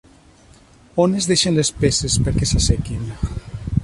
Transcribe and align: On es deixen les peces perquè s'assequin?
On 1.03 1.13
es 1.19 1.27
deixen 1.31 1.59
les 1.59 1.71
peces 1.83 2.15
perquè 2.29 2.49
s'assequin? 2.53 3.05